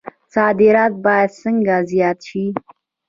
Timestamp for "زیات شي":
1.91-2.45